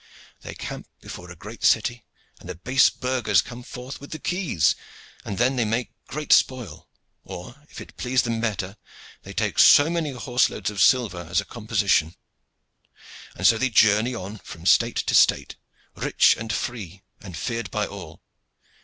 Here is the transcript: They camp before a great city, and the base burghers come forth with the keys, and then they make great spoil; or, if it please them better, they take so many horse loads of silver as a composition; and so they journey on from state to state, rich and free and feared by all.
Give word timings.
They 0.41 0.55
camp 0.55 0.87
before 0.99 1.29
a 1.29 1.35
great 1.35 1.63
city, 1.63 2.07
and 2.39 2.49
the 2.49 2.55
base 2.55 2.89
burghers 2.89 3.43
come 3.43 3.61
forth 3.61 4.01
with 4.01 4.09
the 4.09 4.17
keys, 4.17 4.75
and 5.23 5.37
then 5.37 5.57
they 5.57 5.63
make 5.63 5.93
great 6.07 6.33
spoil; 6.33 6.89
or, 7.23 7.61
if 7.69 7.79
it 7.79 7.97
please 7.97 8.23
them 8.23 8.41
better, 8.41 8.77
they 9.21 9.31
take 9.31 9.59
so 9.59 9.91
many 9.91 10.09
horse 10.09 10.49
loads 10.49 10.71
of 10.71 10.81
silver 10.81 11.27
as 11.29 11.39
a 11.39 11.45
composition; 11.45 12.15
and 13.35 13.45
so 13.45 13.59
they 13.59 13.69
journey 13.69 14.15
on 14.15 14.39
from 14.39 14.65
state 14.65 14.95
to 15.05 15.13
state, 15.13 15.55
rich 15.95 16.35
and 16.35 16.51
free 16.51 17.03
and 17.21 17.37
feared 17.37 17.69
by 17.69 17.85
all. 17.85 18.23